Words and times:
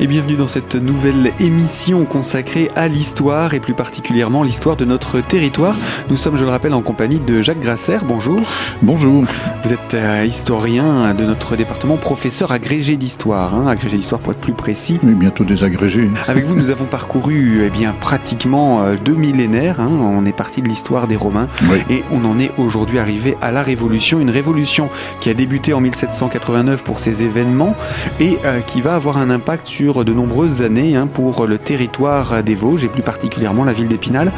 et 0.00 0.06
bienvenue 0.06 0.34
dans 0.34 0.48
cette 0.48 0.74
nouvelle 0.74 1.32
émission 1.40 2.04
consacrée 2.04 2.70
à 2.76 2.88
l'histoire 2.88 3.54
et 3.54 3.60
plus 3.60 3.74
particulièrement 3.74 4.42
l'histoire 4.42 4.76
de 4.76 4.84
notre 4.84 5.20
territoire. 5.20 5.76
Nous 6.08 6.16
sommes, 6.16 6.36
je 6.36 6.44
le 6.44 6.50
rappelle, 6.50 6.74
en 6.74 6.82
compagnie 6.82 7.20
de 7.20 7.42
Jacques 7.42 7.60
Grasser. 7.60 7.98
Bonjour. 8.04 8.40
Bonjour. 8.82 9.24
Vous 9.64 9.72
êtes 9.72 9.94
euh, 9.94 10.24
historien 10.26 11.14
de 11.14 11.24
notre 11.24 11.56
département, 11.56 11.96
professeur 11.96 12.52
agrégé 12.52 12.96
d'histoire, 12.96 13.54
hein, 13.54 13.66
agrégé 13.66 13.96
d'histoire 13.96 14.20
pour 14.20 14.32
être 14.32 14.40
plus 14.40 14.52
précis. 14.52 14.98
Oui, 15.02 15.14
bientôt 15.14 15.44
désagrégé. 15.44 16.10
Avec 16.28 16.44
vous, 16.44 16.56
nous 16.56 16.70
avons 16.70 16.86
parcouru 16.86 17.62
eh 17.66 17.70
bien 17.70 17.94
pratiquement 18.00 18.82
euh, 18.82 18.96
deux 19.02 19.14
millénaires. 19.14 19.80
Hein. 19.80 19.90
On 19.90 20.24
est 20.26 20.36
parti 20.36 20.62
de 20.62 20.68
l'histoire 20.68 21.06
des 21.06 21.16
Romains 21.16 21.48
et 21.90 22.02
on 22.12 22.24
en 22.24 22.38
est 22.38 22.50
aujourd'hui 22.58 22.98
arrivé 22.98 23.36
à 23.40 23.50
la 23.50 23.62
Révolution, 23.62 24.20
une 24.20 24.30
révolution 24.30 24.88
qui 25.20 25.30
a 25.30 25.34
débuté 25.34 25.72
en 25.72 25.80
1789 25.80 26.82
pour 26.82 27.00
ses 27.00 27.24
événements 27.24 27.74
et 28.20 28.38
euh, 28.44 28.60
qui 28.60 28.80
va 28.80 28.94
avoir 28.94 29.18
un 29.18 29.30
impact 29.30 29.66
sur 29.66 29.91
de 29.92 30.12
nombreuses 30.12 30.62
années 30.62 30.96
hein, 30.96 31.06
pour 31.06 31.46
le 31.46 31.58
territoire 31.58 32.42
des 32.42 32.54
Vosges 32.54 32.84
et 32.84 32.88
plus 32.88 33.02
particulièrement 33.02 33.64
la 33.64 33.72
ville 33.72 33.88
d'Épinal. 33.88 34.32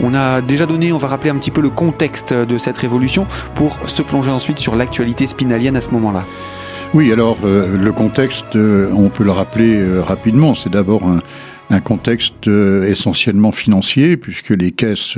On 0.00 0.14
a 0.14 0.40
déjà 0.40 0.66
donné, 0.66 0.92
on 0.92 0.98
va 0.98 1.08
rappeler 1.08 1.30
un 1.30 1.36
petit 1.36 1.50
peu 1.50 1.60
le 1.60 1.70
contexte 1.70 2.32
de 2.32 2.58
cette 2.58 2.78
révolution 2.78 3.26
pour 3.54 3.76
se 3.88 4.02
plonger 4.02 4.30
ensuite 4.30 4.58
sur 4.58 4.76
l'actualité 4.76 5.26
spinalienne 5.26 5.76
à 5.76 5.80
ce 5.80 5.90
moment-là. 5.90 6.24
Oui, 6.92 7.12
alors 7.12 7.38
euh, 7.44 7.76
le 7.76 7.92
contexte, 7.92 8.56
euh, 8.56 8.90
on 8.96 9.10
peut 9.10 9.22
le 9.22 9.30
rappeler 9.30 9.76
euh, 9.76 10.02
rapidement. 10.02 10.56
C'est 10.56 10.70
d'abord 10.70 11.04
un, 11.04 11.20
un 11.70 11.80
contexte 11.80 12.48
euh, 12.48 12.84
essentiellement 12.88 13.52
financier, 13.52 14.16
puisque 14.16 14.50
les 14.50 14.72
caisses 14.72 15.16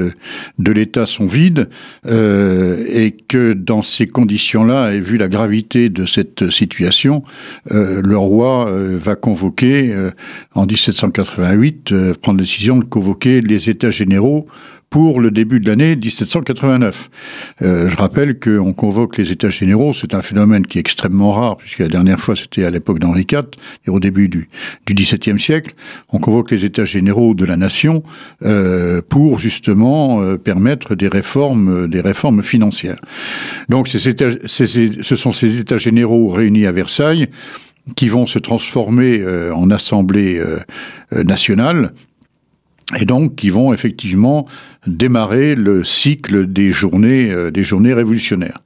de 0.59 0.73
l'État 0.73 1.07
sont 1.07 1.27
vides, 1.27 1.69
euh, 2.07 2.85
et 2.89 3.13
que 3.13 3.55
dans 3.55 3.83
ces 3.83 4.07
conditions-là, 4.07 4.93
et 4.93 5.01
vu 5.01 5.17
la 5.17 5.29
gravité 5.29 5.89
de 5.89 6.05
cette 6.05 6.51
situation, 6.51 7.23
euh, 7.71 8.03
le 8.05 8.19
roi 8.19 8.69
euh, 8.69 8.99
va 9.01 9.15
convoquer, 9.15 9.93
euh, 9.93 10.11
en 10.55 10.67
1788, 10.67 12.15
prendre 12.21 12.39
la 12.39 12.45
décision 12.45 12.77
de 12.77 12.85
convoquer 12.85 13.41
les 13.41 13.71
États 13.71 13.91
généraux 13.91 14.47
pour 14.93 15.21
le 15.21 15.31
début 15.31 15.59
de 15.59 15.69
l'année 15.71 15.97
1789. 15.97 17.09
Euh, 17.63 17.89
je 17.89 17.97
rappelle 17.97 18.39
qu'on 18.39 18.75
convoque 18.75 19.17
les 19.17 19.33
États 19.33 19.49
généraux, 19.49 19.95
c'est 19.95 20.13
un 20.13 20.21
phénomène 20.21 20.67
qui 20.67 20.77
est 20.77 20.83
extrêmement 20.83 21.33
rare, 21.33 21.57
puisque 21.57 21.79
la 21.79 21.89
dernière 21.89 22.21
fois 22.21 22.37
c'était 22.37 22.65
à 22.65 22.71
l'époque 22.71 22.99
d'Henri 22.99 23.23
IV, 23.23 23.45
et 23.87 23.91
au 23.91 23.99
début 23.99 24.29
du, 24.29 24.49
du 24.87 24.95
XVIIe 24.95 25.41
siècle. 25.41 25.75
On 26.13 26.19
convoque 26.19 26.42
les 26.51 26.65
États 26.65 26.85
généraux 26.85 27.35
de 27.35 27.45
la 27.45 27.57
nation 27.57 28.03
euh, 28.45 29.01
pour 29.07 29.39
justement 29.39 30.23
euh, 30.23 30.37
permettre 30.37 30.95
des 30.95 31.09
réformes, 31.09 31.89
des 31.89 32.01
réformes 32.01 32.43
financières. 32.43 33.01
Donc 33.69 33.89
ce 33.89 35.17
sont 35.17 35.33
ces 35.33 35.59
États 35.59 35.79
généraux 35.79 36.29
réunis 36.29 36.67
à 36.67 36.73
Versailles 36.73 37.29
qui 37.97 38.09
vont 38.09 38.27
se 38.27 38.39
transformer 38.39 39.19
euh, 39.19 39.55
en 39.55 39.71
assemblée 39.71 40.39
euh, 40.39 40.61
nationale 41.25 41.93
et 42.99 43.05
donc 43.05 43.37
qui 43.37 43.51
vont 43.51 43.73
effectivement 43.73 44.47
démarrer 44.87 45.55
le 45.55 45.85
cycle 45.85 46.47
des 46.47 46.71
journées, 46.71 47.31
euh, 47.31 47.51
des 47.51 47.63
journées 47.63 47.95
révolutionnaires. 47.95 48.59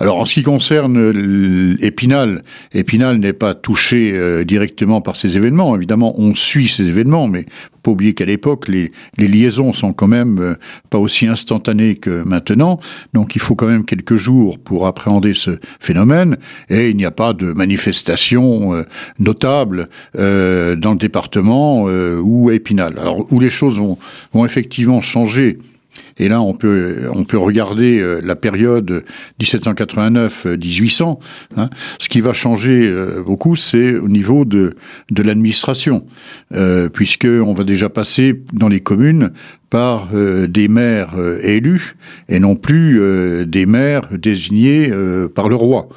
Alors 0.00 0.18
en 0.18 0.24
ce 0.24 0.34
qui 0.34 0.42
concerne 0.42 1.76
Épinal, 1.80 2.42
Épinal 2.72 3.18
n'est 3.18 3.32
pas 3.32 3.54
touché 3.54 4.12
euh, 4.14 4.44
directement 4.44 5.00
par 5.00 5.16
ces 5.16 5.36
événements. 5.36 5.76
Évidemment, 5.76 6.14
on 6.18 6.34
suit 6.34 6.68
ces 6.68 6.86
événements, 6.86 7.28
mais 7.28 7.46
pas 7.88 7.92
oublier 7.92 8.12
qu'à 8.12 8.26
l'époque, 8.26 8.68
les, 8.68 8.92
les, 9.16 9.28
liaisons 9.28 9.72
sont 9.72 9.94
quand 9.94 10.08
même 10.08 10.38
euh, 10.38 10.54
pas 10.90 10.98
aussi 10.98 11.26
instantanées 11.26 11.94
que 11.94 12.22
maintenant. 12.22 12.78
Donc 13.14 13.34
il 13.34 13.40
faut 13.40 13.54
quand 13.54 13.66
même 13.66 13.86
quelques 13.86 14.16
jours 14.16 14.58
pour 14.58 14.86
appréhender 14.86 15.32
ce 15.32 15.58
phénomène. 15.80 16.36
Et 16.68 16.90
il 16.90 16.96
n'y 16.98 17.06
a 17.06 17.10
pas 17.10 17.32
de 17.32 17.52
manifestation 17.52 18.74
euh, 18.74 18.82
notable 19.18 19.88
euh, 20.18 20.76
dans 20.76 20.92
le 20.92 20.98
département 20.98 21.84
ou 21.84 22.50
à 22.50 22.54
Épinal. 22.54 22.98
Alors 22.98 23.32
où 23.32 23.40
les 23.40 23.50
choses 23.50 23.78
vont, 23.78 23.96
vont 24.34 24.44
effectivement 24.44 25.00
changer 25.00 25.58
et 26.18 26.28
là, 26.28 26.40
on 26.40 26.54
peut, 26.54 27.08
on 27.12 27.24
peut 27.24 27.38
regarder 27.38 28.00
euh, 28.00 28.20
la 28.24 28.36
période 28.36 29.04
1789-1800. 29.40 31.18
Hein. 31.56 31.70
Ce 31.98 32.08
qui 32.08 32.20
va 32.20 32.32
changer 32.32 32.88
euh, 32.88 33.22
beaucoup, 33.24 33.56
c'est 33.56 33.96
au 33.96 34.08
niveau 34.08 34.44
de, 34.44 34.74
de 35.10 35.22
l'administration, 35.22 36.06
euh, 36.54 36.88
puisqu'on 36.88 37.54
va 37.54 37.64
déjà 37.64 37.88
passer 37.88 38.42
dans 38.52 38.68
les 38.68 38.80
communes 38.80 39.32
par 39.70 40.08
euh, 40.14 40.46
des 40.46 40.68
maires 40.68 41.14
euh, 41.18 41.40
élus 41.42 41.96
et 42.28 42.38
non 42.38 42.56
plus 42.56 43.00
euh, 43.00 43.44
des 43.44 43.66
maires 43.66 44.08
désignés 44.10 44.92
par 45.34 45.48
le 45.48 45.54
roi. 45.54 45.88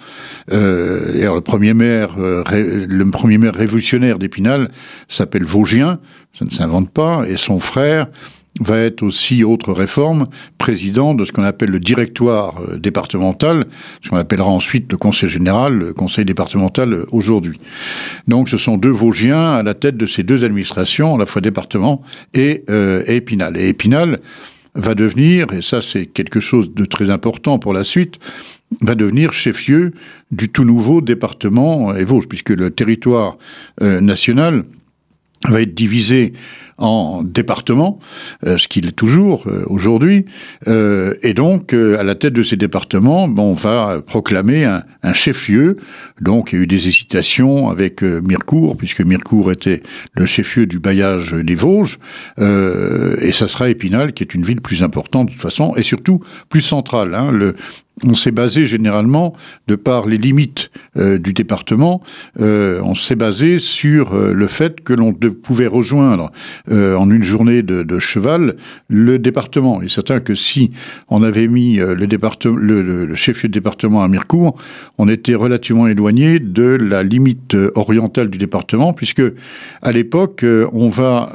alors 0.51 1.35
le 1.35 1.41
premier 1.41 1.73
maire, 1.73 2.15
le 2.17 3.03
premier 3.09 3.38
maire 3.38 3.53
révolutionnaire 3.53 4.19
d'Épinal 4.19 4.71
s'appelle 5.07 5.43
Vosgien, 5.43 5.99
ça 6.38 6.45
ne 6.45 6.49
s'invente 6.49 6.89
pas, 6.91 7.23
et 7.27 7.38
son 7.38 7.59
frère 7.59 8.07
va 8.59 8.79
être 8.79 9.03
aussi, 9.03 9.44
autre 9.44 9.72
réforme, 9.72 10.25
président 10.57 11.13
de 11.13 11.23
ce 11.23 11.31
qu'on 11.31 11.44
appelle 11.44 11.69
le 11.69 11.79
directoire 11.79 12.62
euh, 12.62 12.78
départemental, 12.78 13.66
ce 14.03 14.09
qu'on 14.09 14.17
appellera 14.17 14.50
ensuite 14.50 14.91
le 14.91 14.97
conseil 14.97 15.29
général, 15.29 15.73
le 15.73 15.94
conseil 15.94 16.25
départemental 16.25 16.94
euh, 16.94 17.06
aujourd'hui. 17.12 17.59
Donc 18.28 18.50
ce 18.50 18.57
sont 18.57 18.78
deux 18.78 18.89
Vosgiens 18.89 19.51
à 19.51 19.63
la 19.63 19.73
tête 19.73 19.95
de 19.95 20.06
ces 20.06 20.23
deux 20.23 20.44
administrations, 20.44 21.16
à 21.16 21.17
la 21.17 21.25
fois 21.25 21.41
département 21.41 22.01
et, 22.34 22.63
euh, 22.69 23.03
et 23.07 23.17
Épinal. 23.17 23.57
Et 23.57 23.69
Épinal 23.69 24.19
va 24.75 24.95
devenir, 24.95 25.53
et 25.53 25.62
ça 25.62 25.81
c'est 25.81 26.06
quelque 26.06 26.39
chose 26.39 26.73
de 26.73 26.85
très 26.85 27.09
important 27.09 27.57
pour 27.57 27.73
la 27.73 27.83
suite, 27.83 28.19
va 28.81 28.95
devenir 28.95 29.33
chef-lieu 29.33 29.94
du 30.31 30.50
tout 30.50 30.63
nouveau 30.63 31.01
département 31.01 31.94
et 31.95 32.06
Vosges, 32.06 32.28
puisque 32.28 32.51
le 32.51 32.69
territoire 32.69 33.38
national 33.81 34.63
va 35.50 35.62
être 35.62 35.73
divisé 35.73 36.31
en 36.81 37.24
départements, 37.24 38.00
euh, 38.46 38.58
ce 38.58 38.68
qu'il 38.68 38.88
est 38.88 38.92
toujours 38.92 39.44
euh, 39.47 39.64
aujourd'hui, 39.68 40.25
euh, 40.68 41.14
et 41.22 41.34
donc 41.34 41.74
à 41.74 42.03
la 42.03 42.16
tête 42.16 42.34
de 42.34 42.44
ces 42.44 42.58
départements, 42.58 43.25
on 43.25 43.53
va 43.53 44.02
proclamer 44.06 44.66
un, 44.66 44.84
un 45.03 45.14
chef-lieu. 45.14 45.78
Donc 46.19 46.52
il 46.52 46.56
y 46.56 46.59
a 46.59 46.64
eu 46.64 46.68
des 46.68 46.88
hésitations 46.88 47.69
avec 47.69 48.02
Mirecourt, 48.02 48.75
puisque 48.75 49.02
Mirecourt 49.02 49.52
était 49.52 49.84
le 50.16 50.25
chef-lieu 50.25 50.66
du 50.66 50.80
bailliage 50.80 51.34
des 51.34 51.56
Vosges, 51.56 52.00
et 52.40 53.31
ça 53.31 53.48
sera 53.48 53.69
Épinal, 53.69 54.13
qui 54.13 54.24
est 54.24 54.34
une 54.34 54.44
ville 54.44 54.62
plus 54.62 54.84
importante 54.84 55.28
de 55.28 55.34
toute 55.34 55.42
façon, 55.42 55.74
et 55.75 55.84
surtout 55.84 56.22
plus 56.50 56.62
centrale. 56.62 57.13
Hein, 57.16 57.31
le, 57.31 57.56
on 58.06 58.16
s'est 58.16 58.31
basé 58.31 58.66
généralement, 58.66 59.34
de 59.68 59.75
par 59.75 60.06
les 60.07 60.18
limites 60.18 60.72
euh, 60.97 61.18
du 61.18 61.34
département, 61.34 62.02
euh, 62.40 62.81
on 62.84 62.96
s'est 62.96 63.16
basé 63.16 63.59
sur 63.59 64.13
euh, 64.13 64.34
le 64.34 64.47
fait 64.47 64.81
que 64.81 64.94
l'on 64.94 65.13
pouvait 65.13 65.68
rejoindre 65.68 66.31
en 66.69 67.09
une 67.09 67.24
journée 67.24 67.62
de, 67.62 68.00
cheval 68.00 68.56
le 68.88 69.19
département. 69.19 69.81
Il 69.81 69.85
est 69.85 69.94
certain 69.94 70.19
que 70.19 70.35
si 70.35 70.72
on 71.09 71.24
avait 71.24 71.47
mis 71.47 71.78
le, 71.78 73.16
chef-lieu 73.16 73.50
de 73.50 73.53
département 73.53 74.03
à 74.03 74.07
Mirecourt, 74.07 74.57
on 74.97 75.07
était 75.07 75.35
relativement 75.35 75.88
éloigné 75.88 76.40
de 76.40 76.63
la 76.63 77.03
limite 77.03 77.56
orientale 77.75 78.30
du 78.30 78.38
département, 78.38 78.94
puisque 78.94 79.24
à 79.81 79.91
l'époque, 79.91 80.46
on 80.74 80.90
va 80.90 81.34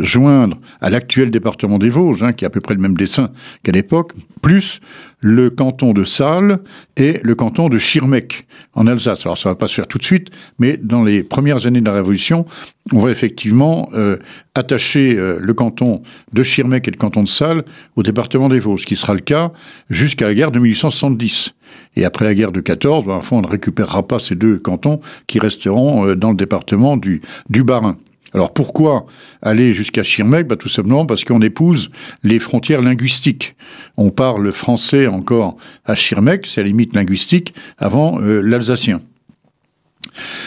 joindre 0.00 0.58
à 0.80 0.90
l'actuel 0.90 1.30
département 1.30 1.78
des 1.78 1.88
Vosges, 1.88 2.22
hein, 2.22 2.32
qui 2.32 2.44
a 2.44 2.48
à 2.48 2.50
peu 2.50 2.60
près 2.60 2.74
le 2.74 2.80
même 2.80 2.96
dessin 2.96 3.30
qu'à 3.62 3.72
l'époque, 3.72 4.12
plus 4.42 4.80
le 5.24 5.48
canton 5.48 5.94
de 5.94 6.04
Salles 6.04 6.58
et 6.98 7.18
le 7.22 7.34
canton 7.34 7.70
de 7.70 7.78
Schirmeck 7.78 8.46
en 8.74 8.86
Alsace. 8.86 9.24
Alors 9.24 9.38
ça 9.38 9.48
va 9.48 9.54
pas 9.54 9.68
se 9.68 9.74
faire 9.74 9.86
tout 9.86 9.96
de 9.96 10.04
suite, 10.04 10.28
mais 10.58 10.76
dans 10.76 11.02
les 11.02 11.22
premières 11.22 11.66
années 11.66 11.80
de 11.80 11.86
la 11.86 11.94
Révolution, 11.94 12.44
on 12.92 12.98
va 12.98 13.10
effectivement 13.10 13.88
euh, 13.94 14.18
attacher 14.54 15.16
euh, 15.16 15.38
le 15.40 15.54
canton 15.54 16.02
de 16.34 16.42
Schirmeck 16.42 16.86
et 16.88 16.90
le 16.90 16.98
canton 16.98 17.22
de 17.22 17.28
Salles 17.28 17.64
au 17.96 18.02
département 18.02 18.50
des 18.50 18.58
Vosges, 18.58 18.82
ce 18.82 18.86
qui 18.86 18.96
sera 18.96 19.14
le 19.14 19.20
cas 19.20 19.50
jusqu'à 19.88 20.26
la 20.26 20.34
guerre 20.34 20.50
de 20.50 20.58
1870. 20.58 21.54
Et 21.96 22.04
après 22.04 22.26
la 22.26 22.34
guerre 22.34 22.52
de 22.52 22.60
14, 22.60 23.06
ben, 23.06 23.14
enfin, 23.14 23.36
on 23.36 23.42
ne 23.42 23.46
récupérera 23.46 24.06
pas 24.06 24.18
ces 24.18 24.34
deux 24.34 24.58
cantons 24.58 25.00
qui 25.26 25.38
resteront 25.38 26.06
euh, 26.06 26.16
dans 26.16 26.32
le 26.32 26.36
département 26.36 26.98
du, 26.98 27.22
du 27.48 27.64
Bas-Rhin. 27.64 27.96
Alors 28.34 28.52
pourquoi 28.52 29.06
aller 29.42 29.72
jusqu'à 29.72 30.02
Schirmeck? 30.02 30.48
Bah, 30.48 30.56
Tout 30.56 30.68
simplement 30.68 31.06
parce 31.06 31.24
qu'on 31.24 31.40
épouse 31.40 31.90
les 32.22 32.38
frontières 32.40 32.82
linguistiques. 32.82 33.54
On 33.96 34.10
parle 34.10 34.50
français 34.52 35.06
encore 35.06 35.56
à 35.84 35.94
Schirmeck, 35.94 36.46
c'est 36.46 36.62
la 36.62 36.68
limite 36.68 36.94
linguistique, 36.94 37.54
avant 37.78 38.20
euh, 38.20 38.40
l'alsacien. 38.40 39.00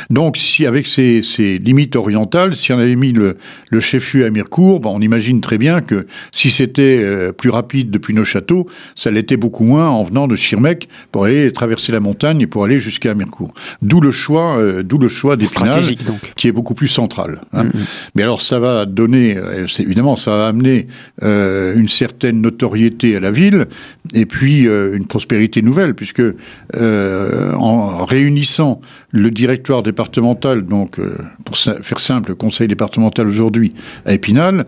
Donc, 0.10 0.38
si 0.38 0.66
avec 0.66 0.88
ces, 0.88 1.22
ces, 1.24 1.58
limites 1.58 1.96
orientales, 1.96 2.56
si 2.56 2.72
on 2.72 2.80
avait 2.80 2.96
mis 2.96 3.14
le, 3.14 3.38
le 3.70 3.80
chef-lieu 3.80 4.26
à 4.26 4.30
Mirecourt, 4.30 4.80
ben, 4.80 4.90
on 4.94 5.02
imagine 5.02 5.42
très 5.42 5.58
bien 5.58 5.82
que 5.82 6.08
si 6.32 6.50
c'était 6.50 7.00
euh, 7.02 7.32
plus 7.32 7.50
rapide 7.50 7.92
depuis 7.92 8.14
nos 8.14 8.24
châteaux, 8.24 8.68
ça 8.96 9.12
l'était 9.12 9.38
beaucoup 9.38 9.64
moins 9.64 9.90
en 9.90 10.04
venant 10.04 10.28
de 10.28 10.36
Schirmeck 10.36 10.88
pour 11.12 11.26
aller 11.26 11.52
traverser 11.52 11.92
la 11.92 12.00
montagne 12.00 12.42
et 12.42 12.48
pour 12.48 12.64
aller 12.64 12.80
jusqu'à 12.80 13.14
Mirecourt. 13.14 13.54
D'où 13.82 14.02
le 14.02 14.12
choix, 14.12 14.58
euh, 14.58 14.84
d'où 14.84 14.98
le 14.98 15.10
choix 15.10 15.36
d'Épinal, 15.36 15.84
qui 16.36 16.48
est 16.48 16.52
beaucoup 16.52 16.74
plus 16.74 16.88
central. 16.88 17.42
Hein. 17.54 17.66
Mm 17.66 17.70
-hmm. 17.70 17.86
Mais 18.16 18.24
alors, 18.24 18.42
ça 18.42 18.60
va 18.60 18.86
donner, 18.86 19.38
euh, 19.38 19.68
évidemment, 19.80 20.16
ça 20.16 20.32
va 20.38 20.48
amener 20.48 20.88
euh, 21.24 21.76
une 21.82 21.90
certaine 21.90 22.42
notoriété 22.42 23.16
à 23.16 23.20
la 23.20 23.32
ville 23.32 23.66
et 24.14 24.26
puis 24.26 24.58
une 25.00 25.08
prospérité 25.08 25.62
nouvelle, 25.62 25.94
puisque 25.94 26.24
en 26.74 28.06
réunissant 28.06 28.82
le 29.12 29.30
directeur 29.32 29.57
directoire 29.58 29.84
départemental, 29.84 30.66
donc 30.66 31.00
pour 31.44 31.58
faire 31.58 32.00
simple, 32.00 32.30
le 32.30 32.36
conseil 32.36 32.68
départemental 32.68 33.28
aujourd'hui 33.28 33.74
à 34.06 34.14
Épinal, 34.14 34.66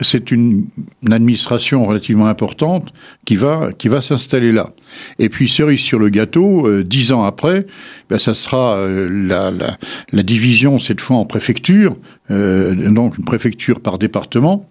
c'est 0.00 0.30
une, 0.30 0.66
administration 1.10 1.86
relativement 1.86 2.26
importante 2.26 2.92
qui 3.24 3.36
va, 3.36 3.70
qui 3.76 3.88
va 3.88 4.00
s'installer 4.00 4.52
là. 4.52 4.70
Et 5.18 5.28
puis, 5.28 5.48
cerise 5.48 5.80
sur 5.80 5.98
le 5.98 6.08
gâteau, 6.08 6.66
euh, 6.66 6.84
dix 6.84 7.12
ans 7.12 7.24
après, 7.24 7.66
ben, 8.08 8.18
ça 8.18 8.34
sera 8.34 8.76
euh, 8.76 9.08
la, 9.10 9.50
la, 10.12 10.22
division, 10.22 10.78
cette 10.78 11.00
fois 11.00 11.16
en 11.16 11.24
préfecture, 11.24 11.96
euh, 12.30 12.74
donc 12.74 13.18
une 13.18 13.24
préfecture 13.24 13.80
par 13.80 13.98
département. 13.98 14.66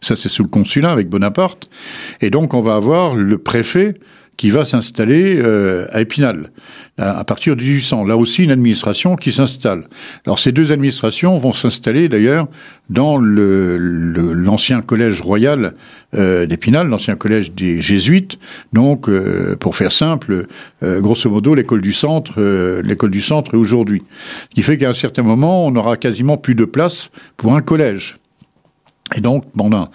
Ça, 0.00 0.16
c'est 0.16 0.28
sous 0.28 0.42
le 0.42 0.48
consulat 0.48 0.92
avec 0.92 1.08
Bonaparte. 1.08 1.68
Et 2.20 2.30
donc, 2.30 2.52
on 2.52 2.60
va 2.60 2.74
avoir 2.76 3.14
le 3.14 3.38
préfet 3.38 3.94
qui 4.36 4.50
va 4.50 4.64
s'installer 4.64 5.36
euh, 5.38 5.86
à 5.92 6.00
Épinal 6.00 6.50
à, 6.98 7.24
partir 7.24 7.56
de 7.56 7.62
1800. 7.62 8.04
Là 8.04 8.16
aussi, 8.16 8.44
une 8.44 8.50
administration 8.50 9.16
qui 9.16 9.32
s'installe. 9.32 9.84
Alors 10.24 10.38
ces 10.38 10.52
deux 10.52 10.72
administrations 10.72 11.38
vont 11.38 11.52
s'installer 11.52 12.08
d'ailleurs 12.08 12.48
dans 12.88 13.18
l'ancien 13.18 14.78
le, 14.78 14.82
collège 14.82 15.20
royal 15.20 15.74
euh, 16.14 16.46
d'Épinal, 16.46 16.88
l'ancien 16.88 17.16
collège 17.16 17.52
des 17.52 17.80
jésuites. 17.82 18.38
Donc, 18.72 19.08
euh, 19.08 19.56
pour 19.56 19.76
faire 19.76 19.92
simple, 19.92 20.46
euh, 20.82 21.00
grosso 21.00 21.28
modo, 21.28 21.54
l'école 21.54 21.80
du 21.80 21.92
centre, 21.92 22.34
euh, 22.38 22.82
l'école 22.82 23.10
du 23.10 23.20
centre 23.20 23.54
est 23.54 23.58
aujourd'hui. 23.58 24.02
Ce 24.50 24.54
qui 24.54 24.62
fait 24.62 24.78
qu'à 24.78 24.90
un 24.90 24.94
certain 24.94 25.22
moment, 25.22 25.66
on 25.66 25.74
aura 25.76 25.96
quasiment 25.96 26.36
plus 26.36 26.54
de 26.54 26.64
place 26.64 27.10
pour 27.36 27.54
un 27.54 27.62
collège. 27.62 28.16
Et 29.14 29.20
donc, 29.20 29.44
pendant, 29.52 29.88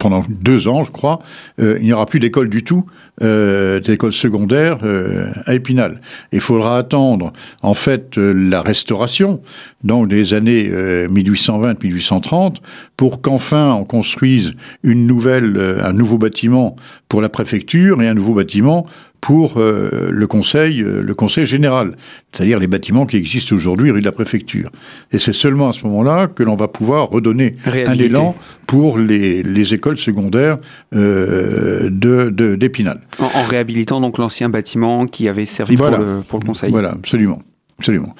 pendant 0.00 0.24
deux 0.28 0.66
ans, 0.66 0.82
je 0.82 0.90
crois, 0.90 1.20
euh, 1.60 1.78
il 1.78 1.84
n'y 1.84 1.92
aura 1.92 2.06
plus 2.06 2.18
d'école 2.18 2.50
du 2.50 2.64
tout, 2.64 2.84
euh, 3.22 3.78
d'école 3.78 4.12
secondaire 4.12 4.78
euh, 4.82 5.30
à 5.46 5.54
Épinal. 5.54 6.00
Il 6.32 6.40
faudra 6.40 6.76
attendre, 6.76 7.32
en 7.62 7.74
fait, 7.74 8.18
euh, 8.18 8.32
la 8.32 8.60
restauration, 8.60 9.40
donc 9.84 10.08
des 10.08 10.34
années 10.34 10.68
1820-1830, 11.08 12.56
pour 12.96 13.20
qu'enfin 13.20 13.72
on 13.74 13.84
construise 13.84 14.54
une 14.82 15.06
nouvelle, 15.06 15.78
un 15.80 15.92
nouveau 15.92 16.18
bâtiment 16.18 16.74
pour 17.08 17.22
la 17.22 17.28
préfecture 17.28 18.02
et 18.02 18.08
un 18.08 18.14
nouveau 18.14 18.34
bâtiment 18.34 18.86
pour 19.20 19.54
euh, 19.56 20.08
le 20.10 20.26
conseil, 20.26 20.82
euh, 20.82 21.02
le 21.02 21.14
conseil 21.14 21.46
général, 21.46 21.96
c'est-à-dire 22.32 22.58
les 22.58 22.66
bâtiments 22.66 23.06
qui 23.06 23.16
existent 23.16 23.54
aujourd'hui 23.54 23.90
rue 23.90 24.00
de 24.00 24.04
la 24.04 24.12
préfecture. 24.12 24.70
Et 25.12 25.18
c'est 25.18 25.32
seulement 25.32 25.68
à 25.68 25.72
ce 25.72 25.84
moment-là 25.86 26.28
que 26.28 26.42
l'on 26.42 26.56
va 26.56 26.68
pouvoir 26.68 27.10
redonner 27.10 27.56
un 27.66 27.98
élan 27.98 28.36
pour 28.66 28.98
les, 28.98 29.42
les 29.42 29.74
écoles 29.74 29.98
secondaires 29.98 30.58
euh, 30.94 31.88
de 31.90 32.28
d'Épinal. 32.56 33.00
En, 33.18 33.24
en, 33.24 33.44
réhabilitant 33.44 34.00
donc 34.00 34.18
l'ancien 34.18 34.48
bâtiment 34.48 35.06
qui 35.06 35.28
avait 35.28 35.46
servi 35.46 35.76
pour, 35.76 35.90
le, 35.90 36.22
pour, 36.28 36.38
le, 36.40 36.46
conseil. 36.46 36.70
Voilà, 36.70 36.90
absolument. 36.90 37.40
Absolument. 37.78 38.14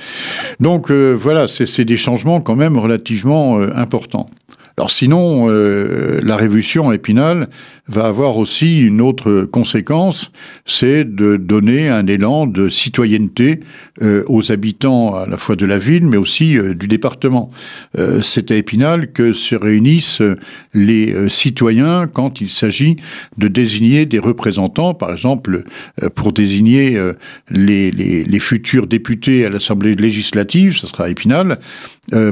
Donc 0.61 0.91
euh, 0.91 1.17
voilà, 1.21 1.49
c'est 1.49 1.85
des 1.85 1.97
changements 1.97 2.41
quand 2.41 2.55
même 2.55 2.79
relativement 2.79 3.59
importants. 3.59 4.29
Alors 4.79 4.93
sinon, 4.93 5.47
euh, 5.49 6.21
la 6.23 6.37
révolution 6.37 6.93
épinale 6.93 7.49
va 7.89 8.07
avoir 8.07 8.37
aussi 8.37 8.81
une 8.81 9.01
autre 9.01 9.43
conséquence, 9.43 10.31
c'est 10.67 11.03
de 11.03 11.37
donner 11.37 11.89
un 11.89 12.07
élan 12.07 12.47
de 12.47 12.69
citoyenneté 12.69 13.59
euh, 14.03 14.23
aux 14.29 14.53
habitants 14.53 15.17
à 15.17 15.27
la 15.27 15.37
fois 15.37 15.57
de 15.57 15.67
la 15.67 15.79
ville, 15.79 16.07
mais 16.07 16.17
aussi 16.17 16.57
euh, 16.57 16.75
du 16.75 16.87
département. 16.87 17.51
c'est 18.23 18.53
à 18.53 18.55
Épinal 18.55 19.11
que 19.11 19.33
se 19.33 19.57
réunissent 19.57 20.23
les 20.75 21.29
citoyens 21.29 22.07
quand 22.07 22.41
il 22.41 22.49
s'agit 22.49 22.99
de 23.37 23.49
désigner 23.49 24.07
des 24.07 24.21
représentants, 24.21 24.95
par 24.95 25.11
exemple 25.11 25.65
pour 26.15 26.33
désigner 26.33 27.01
les, 27.51 27.91
les, 27.91 28.25
les, 28.25 28.39
futurs 28.39 28.87
députés 28.87 29.45
à 29.45 29.51
l'Assemblée 29.51 29.95
législative, 29.95 30.77
ce 30.77 30.87
sera 30.87 31.05
à 31.05 31.09
Épinal, 31.09 31.59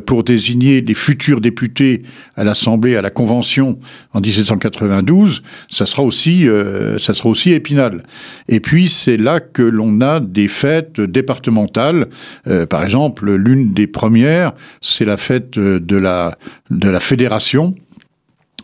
pour 0.06 0.24
désigner 0.24 0.80
les 0.80 0.94
futurs 0.94 1.40
députés 1.40 2.02
à 2.36 2.44
l'Assemblée, 2.44 2.96
à 2.96 3.02
la 3.02 3.10
Convention 3.10 3.78
en 4.12 4.20
1792, 4.20 5.42
ça 5.70 5.86
sera 5.86 6.02
aussi, 6.02 6.48
euh, 6.48 6.98
ça 6.98 7.14
sera 7.14 7.28
aussi 7.28 7.52
Épinal. 7.52 8.02
Et 8.48 8.60
puis 8.60 8.88
c'est 8.88 9.16
là 9.16 9.40
que 9.40 9.62
l'on 9.62 10.00
a 10.00 10.20
des 10.20 10.48
fêtes 10.48 11.00
départementales. 11.00 12.06
Euh, 12.46 12.66
par 12.66 12.84
exemple, 12.84 13.30
l'une 13.34 13.72
des 13.72 13.86
premières, 13.86 14.52
c'est 14.80 15.04
la 15.04 15.16
fête 15.16 15.58
de 15.58 15.96
la 15.96 16.36
de 16.70 16.88
la 16.88 17.00
fédération 17.00 17.74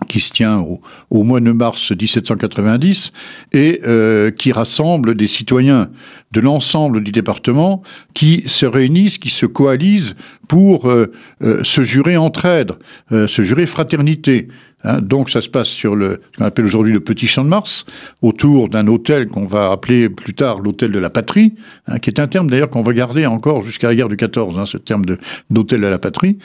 qui 0.04 0.20
se 0.20 0.32
tient 0.32 0.60
au, 0.60 0.80
au, 1.10 1.22
mois 1.22 1.40
de 1.40 1.52
mars 1.52 1.92
1790 1.92 3.12
et 3.52 3.80
euh, 3.86 4.30
qui 4.30 4.52
rassemble 4.52 5.14
des 5.14 5.26
citoyens 5.26 5.88
de 6.32 6.40
l'ensemble 6.40 7.02
du 7.02 7.12
département 7.12 7.82
qui 8.14 8.42
se 8.48 8.66
réunissent, 8.66 9.18
qui 9.18 9.30
se 9.30 9.46
coalisent 9.46 10.16
pour 10.48 10.90
euh, 10.90 11.12
euh, 11.42 11.62
se 11.62 11.82
jurer 11.82 12.16
entraide, 12.16 12.72
euh, 13.12 13.26
se 13.28 13.42
jurer 13.42 13.66
fraternité. 13.66 14.48
Hein. 14.84 15.00
donc 15.00 15.30
ça 15.30 15.40
se 15.40 15.48
passe 15.48 15.68
sur 15.68 15.94
le, 15.94 16.20
ce 16.32 16.38
qu'on 16.38 16.44
appelle 16.44 16.64
aujourd'hui 16.64 16.92
le 16.92 16.98
Petit 16.98 17.28
Champ 17.28 17.44
de 17.44 17.48
Mars, 17.48 17.86
autour 18.20 18.68
d'un 18.68 18.88
hôtel 18.88 19.28
qu'on 19.28 19.46
va 19.46 19.70
appeler 19.70 20.08
plus 20.08 20.34
tard 20.34 20.58
l'hôtel 20.58 20.90
de 20.90 20.98
la 20.98 21.08
patrie, 21.08 21.54
hein, 21.86 21.98
qui 22.00 22.10
est 22.10 22.18
un 22.18 22.26
terme 22.26 22.50
d'ailleurs 22.50 22.68
qu'on 22.68 22.82
va 22.82 22.92
garder 22.92 23.26
encore 23.26 23.62
jusqu'à 23.62 23.86
la 23.88 23.94
guerre 23.94 24.08
du 24.08 24.16
14, 24.16 24.58
hein, 24.58 24.66
ce 24.66 24.78
terme 24.78 25.04
d'hôtel 25.50 25.80
de, 25.80 25.86
de 25.86 25.90
la 25.90 25.98
patrie. 25.98 26.38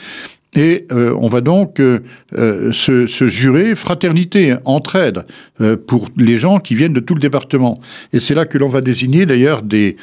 Et 0.58 0.88
euh, 0.92 1.16
on 1.20 1.28
va 1.28 1.40
donc 1.42 1.80
euh, 1.80 2.00
euh, 2.34 2.72
se, 2.72 3.06
jurer 3.28 3.76
fraternité, 3.76 4.56
entraide 4.66 5.26
pour 5.88 6.10
les 6.18 6.38
gens 6.38 6.60
qui 6.60 6.76
viennent 6.76 6.94
de 6.94 7.00
tout 7.00 7.14
le 7.14 7.20
département. 7.20 7.80
Et 8.14 8.20
c'est 8.20 8.34
là 8.34 8.46
que 8.46 8.58
l'on 8.58 8.70
va 8.70 8.82
désigner 8.82 9.26
d'ailleurs 9.26 9.62
des, 9.62 9.98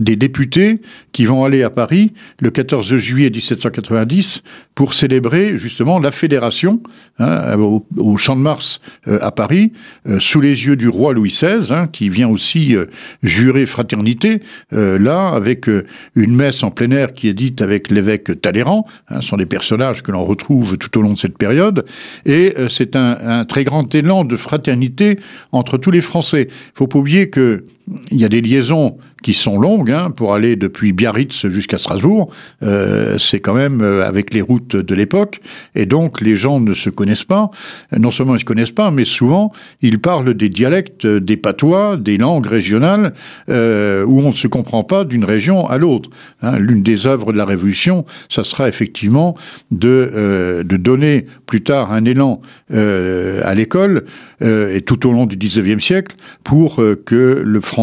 députés 0.00 0.80
qui 1.12 1.26
vont 1.26 1.44
aller 1.44 1.62
à 1.62 1.68
Paris 1.68 2.12
le 2.40 2.50
14 2.50 2.96
juillet 2.96 3.28
1790 3.28 4.42
pour 4.74 4.94
célébrer 4.94 5.58
justement 5.58 5.98
la 5.98 6.10
fédération 6.10 6.82
hein, 7.18 7.58
au, 7.58 8.16
Champ 8.16 8.36
de 8.36 8.40
Mars 8.40 8.80
à 9.06 9.30
Paris, 9.32 9.72
sous 10.18 10.40
les 10.40 10.64
yeux 10.64 10.76
du 10.76 10.88
roi 10.88 11.12
Louis 11.12 11.28
XVI, 11.28 11.72
hein, 11.72 11.86
qui 11.86 12.08
vient 12.08 12.28
aussi 12.28 12.74
jurer 13.22 13.66
fraternité, 13.66 14.40
là, 14.70 15.28
avec 15.28 15.66
une 16.14 16.34
messe 16.34 16.62
en 16.62 16.70
plein 16.70 16.90
air 16.90 17.12
qui 17.12 17.28
est 17.28 17.34
dite 17.34 17.60
avec 17.60 17.90
l'évêque 17.90 18.40
Talleyrand, 18.40 18.86
hein, 19.08 19.20
ce 19.20 19.28
sont 19.28 19.36
des 19.36 19.46
personnages 19.46 19.85
que 19.94 20.12
l'on 20.12 20.24
retrouve 20.24 20.78
tout 20.78 20.98
au 20.98 21.02
long 21.02 21.12
de 21.12 21.18
cette 21.18 21.38
période, 21.38 21.84
et 22.24 22.54
c'est 22.68 22.96
un, 22.96 23.16
un, 23.20 23.44
très 23.44 23.64
grand 23.64 23.94
élan 23.94 24.24
de 24.24 24.36
fraternité 24.36 25.18
entre 25.52 25.78
tous 25.78 25.90
les 25.90 26.00
Français. 26.00 26.48
Il 26.50 26.72
faut 26.74 26.86
pas 26.86 26.98
oublier 26.98 27.30
que 27.30 27.64
il 28.10 28.18
y 28.18 28.24
a 28.24 28.28
des 28.28 28.40
liaisons 28.40 28.98
qui 29.22 29.32
sont 29.32 29.58
longues, 29.58 29.90
hein, 29.90 30.10
pour 30.10 30.34
aller 30.34 30.56
depuis 30.56 30.92
Biarritz 30.92 31.48
jusqu'à 31.48 31.78
Strasbourg, 31.78 32.30
euh, 32.62 33.18
c'est 33.18 33.40
quand 33.40 33.54
même 33.54 33.80
euh, 33.80 34.06
avec 34.06 34.32
les 34.32 34.40
routes 34.40 34.76
de 34.76 34.94
l'époque, 34.94 35.40
et 35.74 35.86
donc 35.86 36.20
les 36.20 36.36
gens 36.36 36.60
ne 36.60 36.74
se 36.74 36.90
connaissent 36.90 37.24
pas. 37.24 37.50
Non 37.96 38.10
seulement 38.10 38.36
ils 38.36 38.40
se 38.40 38.44
connaissent 38.44 38.70
pas, 38.70 38.90
mais 38.90 39.04
souvent 39.04 39.52
ils 39.82 39.98
parlent 39.98 40.34
des 40.34 40.48
dialectes, 40.48 41.06
des 41.06 41.36
patois, 41.36 41.96
des 41.96 42.18
langues 42.18 42.46
régionales, 42.46 43.14
euh, 43.48 44.04
où 44.04 44.20
on 44.20 44.28
ne 44.28 44.34
se 44.34 44.48
comprend 44.48 44.84
pas 44.84 45.04
d'une 45.04 45.24
région 45.24 45.66
à 45.66 45.78
l'autre. 45.78 46.10
Hein. 46.42 46.58
L'une 46.58 46.82
des 46.82 47.06
œuvres 47.06 47.32
de 47.32 47.38
la 47.38 47.46
Révolution, 47.46 48.04
ça 48.28 48.44
sera 48.44 48.68
effectivement 48.68 49.34
de, 49.70 50.10
euh, 50.14 50.62
de 50.62 50.76
donner 50.76 51.26
plus 51.46 51.62
tard 51.62 51.92
un 51.92 52.04
élan 52.04 52.40
euh, 52.72 53.40
à 53.44 53.54
l'école, 53.54 54.04
euh, 54.42 54.74
et 54.74 54.82
tout 54.82 55.06
au 55.08 55.12
long 55.12 55.26
du 55.26 55.36
XIXe 55.36 55.82
siècle, 55.82 56.16
pour 56.44 56.82
que 57.04 57.42
le 57.44 57.60
français 57.60 57.75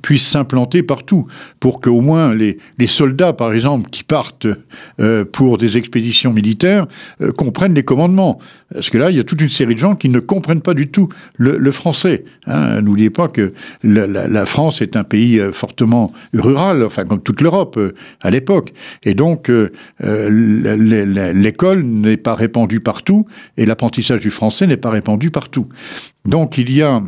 puisse 0.00 0.26
s'implanter 0.26 0.82
partout, 0.82 1.26
pour 1.60 1.80
qu'au 1.80 2.00
moins 2.00 2.34
les, 2.34 2.58
les, 2.78 2.86
soldats, 2.86 3.34
par 3.34 3.52
exemple, 3.52 3.90
qui 3.90 4.04
partent 4.04 4.46
euh, 5.00 5.24
pour 5.24 5.58
des 5.58 5.76
expéditions 5.76 6.32
militaires, 6.32 6.86
euh, 7.20 7.30
comprennent 7.32 7.74
les 7.74 7.82
commandements. 7.82 8.38
Parce 8.72 8.88
que 8.88 8.96
là, 8.96 9.10
il 9.10 9.18
y 9.18 9.20
a 9.20 9.24
toute 9.24 9.42
une 9.42 9.50
série 9.50 9.74
de 9.74 9.80
gens 9.80 9.94
qui 9.94 10.08
ne 10.08 10.20
comprennent 10.20 10.62
pas 10.62 10.72
du 10.74 10.88
tout 10.88 11.10
le, 11.36 11.70
français. 11.70 12.24
Hein. 12.46 12.80
N'oubliez 12.80 13.10
pas 13.10 13.28
que 13.28 13.52
la, 13.82 14.46
France 14.46 14.80
est 14.80 14.96
un 14.96 15.04
pays 15.04 15.38
euh, 15.38 15.52
fortement 15.52 16.12
rural, 16.32 16.82
enfin 16.82 17.04
comme 17.04 17.20
toute 17.22 17.42
l'Europe 17.42 17.78
à 18.20 18.30
l'époque. 18.30 18.72
Et 19.02 19.14
donc, 19.14 19.50
l'école 20.00 21.82
n'est 21.82 22.16
pas 22.16 22.34
répandue 22.34 22.80
partout, 22.80 23.26
et 23.56 23.66
l'apprentissage 23.66 24.20
du 24.20 24.30
français 24.30 24.66
n'est 24.66 24.76
pas 24.76 24.90
répandu 24.90 25.30
partout. 25.30 25.68
Donc, 26.24 26.56
il 26.58 26.74
y 26.74 26.82
a 26.82 27.02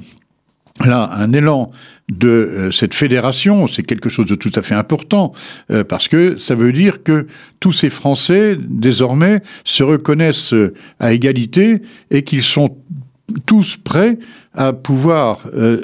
là 0.81 1.11
un 1.13 1.33
élan 1.33 1.71
de 2.11 2.29
euh, 2.29 2.71
cette 2.73 2.95
fédération, 2.95 3.67
c'est 3.67 3.83
quelque 3.83 4.09
chose 4.09 4.27
de 4.27 4.35
tout 4.35 4.51
à 4.55 4.63
fait 4.63 4.75
important, 4.75 5.33
euh, 5.71 5.85
parce 5.85 6.09
que 6.09 6.37
ça 6.37 6.55
veut 6.55 6.73
dire 6.73 7.03
que 7.03 7.27
tous 7.61 7.73
ces 7.73 7.91
Français, 7.91 8.59
désormais, 8.61 9.41
se 9.65 9.83
reconnaissent 9.83 10.53
euh, 10.53 10.75
à 11.01 11.13
égalité 11.13 11.81
et 12.11 12.23
qu'ils 12.23 12.43
sont 12.43 12.77
tous 13.47 13.77
prêts 13.77 14.19
à 14.55 14.73
pouvoir 14.73 15.41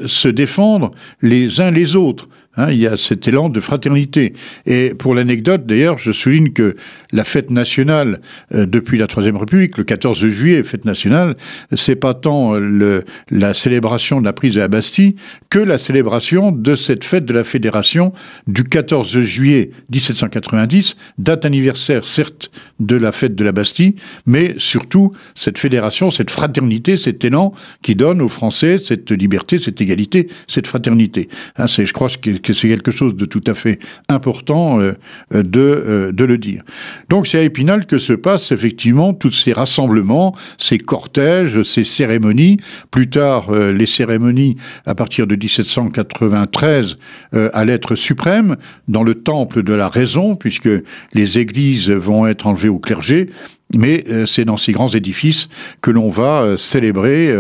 se 0.07 0.29
défendre 0.29 0.93
les 1.23 1.61
uns 1.61 1.71
les 1.71 1.97
autres. 1.97 2.29
Hein, 2.57 2.73
il 2.73 2.79
y 2.79 2.87
a 2.89 2.97
cet 2.97 3.29
élan 3.29 3.49
de 3.49 3.61
fraternité. 3.61 4.35
Et 4.67 4.93
pour 4.95 5.15
l'anecdote, 5.15 5.67
d'ailleurs, 5.67 5.99
je 5.99 6.11
souligne 6.11 6.51
que 6.51 6.75
la 7.13 7.23
fête 7.23 7.51
nationale 7.51 8.21
euh, 8.53 8.67
depuis 8.67 8.99
la 8.99 9.07
Troisième 9.07 9.37
République, 9.37 9.79
le 9.79 9.85
14 9.85 10.29
juillet, 10.29 10.65
fête 10.65 10.85
nationale, 10.85 11.37
c'est 11.73 11.95
pas 11.95 12.13
tant 12.13 12.55
le, 12.55 13.05
la 13.31 13.55
célébration 13.55 14.21
de 14.21 14.25
la 14.25 14.33
prise 14.33 14.55
de 14.55 14.61
la 14.61 14.67
Bastille 14.67 15.15
que 15.49 15.61
la 15.61 15.79
célébration 15.79 16.51
de 16.51 16.75
cette 16.75 17.05
fête 17.05 17.25
de 17.25 17.33
la 17.33 17.45
Fédération 17.45 18.13
du 18.49 18.65
14 18.65 19.21
juillet 19.21 19.71
1790, 19.91 20.97
date 21.19 21.45
anniversaire 21.45 22.07
certes 22.07 22.51
de 22.81 22.97
la 22.97 23.13
fête 23.13 23.37
de 23.37 23.45
la 23.45 23.53
Bastille, 23.53 23.95
mais 24.27 24.55
surtout 24.59 25.13
cette 25.37 25.59
fédération, 25.59 26.11
cette 26.11 26.33
fraternité, 26.33 26.97
cet 26.97 27.25
élan 27.25 27.55
qui 27.81 27.95
donne 27.95 28.21
aux 28.21 28.29
Français 28.29 28.60
cette 28.61 29.11
liberté, 29.11 29.59
cette 29.59 29.81
égalité, 29.81 30.29
cette 30.49 30.67
fraternité. 30.67 31.29
Hein, 31.57 31.67
je 31.67 31.93
crois 31.93 32.09
que, 32.09 32.53
c'est 32.53 32.69
quelque 32.69 32.91
chose 32.91 33.15
de 33.15 33.25
tout 33.25 33.45
à 33.47 33.55
fait 33.55 33.79
important 34.09 34.81
euh, 34.81 34.93
de, 35.33 35.61
euh, 35.61 36.13
de 36.13 36.25
le 36.25 36.39
dire. 36.39 36.63
Donc 37.09 37.27
c'est 37.27 37.39
à 37.39 37.43
Épinal 37.43 37.87
que 37.87 37.99
se 37.99 38.13
passent 38.13 38.53
effectivement 38.53 39.15
tous 39.15 39.33
ces 39.33 39.53
rassemblements, 39.53 40.35
ces 40.59 40.79
cortèges, 40.79 41.63
ces 41.63 41.85
cérémonies. 41.85 42.59
Plus 42.91 43.09
tard, 43.09 43.51
euh, 43.51 43.73
les 43.73 43.87
cérémonies 43.87 44.57
à 44.87 44.95
partir 44.95 45.27
de 45.27 45.37
1793 45.37 46.99
à 47.33 47.65
l'être 47.65 47.95
suprême 47.95 48.57
dans 48.89 49.03
le 49.03 49.15
temple 49.15 49.63
de 49.63 49.73
la 49.73 49.89
raison, 49.89 50.35
puisque 50.35 50.69
les 51.13 51.39
églises 51.39 51.91
vont 51.91 52.27
être 52.27 52.47
enlevées 52.47 52.69
au 52.69 52.79
clergé 52.79 53.29
mais 53.75 54.05
euh, 54.09 54.27
c'est 54.27 54.45
dans 54.45 54.57
ces 54.57 54.73
grands 54.73 54.89
édifices 54.89 55.49
que 55.81 55.91
l'on 55.91 56.11
va 56.11 56.43
euh, 56.43 56.57
célébrer 56.57 57.35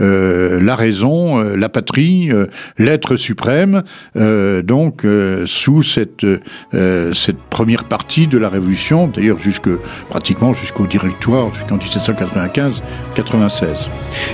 euh, 0.00 0.60
la 0.60 0.76
raison, 0.76 1.40
la 1.40 1.68
patrie, 1.68 2.30
l'être 2.78 3.16
suprême, 3.16 3.82
donc 4.14 5.04
sous 5.46 5.82
cette, 5.82 6.26
première 7.50 7.84
partie 7.84 8.26
de 8.26 8.38
la 8.38 8.48
Révolution, 8.48 9.08
d'ailleurs 9.08 9.38
jusque, 9.38 9.68
pratiquement 10.08 10.52
jusqu'au 10.52 10.86
directoire, 10.86 11.52
jusqu'en 11.54 11.78
1795-96. 11.78 13.88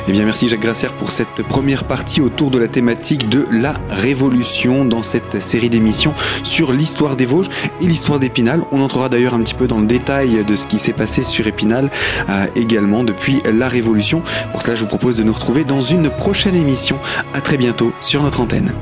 Eh 0.09 0.13
bien 0.13 0.25
merci 0.25 0.49
Jacques 0.49 0.61
Grasser 0.61 0.89
pour 0.99 1.11
cette 1.11 1.43
première 1.49 1.85
partie 1.85 2.21
autour 2.21 2.51
de 2.51 2.59
la 2.59 2.69
thématique 2.69 3.29
de 3.29 3.45
la 3.53 3.75
Révolution 3.91 4.85
dans 4.85 5.03
cette 5.03 5.41
série 5.41 5.71
d'émissions 5.71 6.15
sur 6.43 6.73
l'histoire 6.73 7.17
des 7.17 7.27
Vosges 7.27 7.49
et 7.81 7.85
l'histoire 7.85 8.19
d'Épinal. 8.19 8.63
On 8.73 8.81
entrera 8.81 9.09
d'ailleurs 9.09 9.35
un 9.35 9.41
petit 9.41 9.55
peu 9.55 9.67
dans 9.67 9.81
le 9.81 9.87
détail 9.87 10.45
de 10.45 10.57
ce 10.57 10.67
qui 10.67 10.79
s'est 10.79 10.93
passé 10.93 11.25
sur 11.25 11.42
Épinal 11.47 11.91
euh, 12.29 12.47
également 12.57 13.05
depuis 13.05 13.43
la 13.53 13.69
Révolution. 13.69 14.23
Pour 14.51 14.63
cela, 14.63 14.75
je 14.75 14.81
vous 14.81 14.89
propose 14.89 15.17
de 15.17 15.25
nous 15.25 15.33
retrouver 15.33 15.65
dans 15.65 15.81
une 15.81 16.11
prochaine 16.11 16.55
émission. 16.55 16.99
À 17.35 17.41
très 17.41 17.57
bientôt 17.57 17.93
sur 18.01 18.23
notre 18.23 18.41
antenne. 18.41 18.73